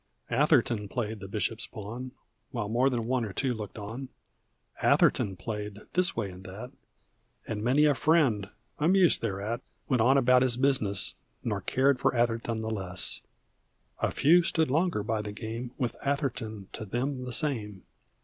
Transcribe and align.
Atherton 0.31 0.87
played 0.89 1.19
the 1.19 1.27
bishop's 1.27 1.67
pawn 1.67 2.09
While 2.49 2.69
more 2.69 2.89
than 2.89 3.05
one 3.05 3.23
or 3.23 3.33
two 3.33 3.53
looked 3.53 3.77
on; 3.77 4.09
Atherton 4.81 5.35
played 5.35 5.81
this 5.93 6.15
way 6.15 6.31
and 6.31 6.43
that, 6.43 6.71
And 7.47 7.61
many 7.63 7.85
a 7.85 7.93
friend, 7.93 8.49
amused 8.79 9.21
thereat, 9.21 9.61
Went 9.87 10.01
on 10.01 10.17
about 10.17 10.41
his 10.41 10.57
business 10.57 11.13
Nor 11.43 11.61
cared 11.61 11.99
for 11.99 12.15
Atherton 12.15 12.61
the 12.61 12.71
less; 12.71 13.21
A 13.99 14.09
few 14.09 14.41
stood 14.41 14.71
longer 14.71 15.03
by 15.03 15.21
the 15.21 15.31
game. 15.31 15.69
With 15.77 15.95
Atherton 16.01 16.69
to 16.73 16.83
them 16.83 17.25
the 17.25 17.31
same. 17.31 17.83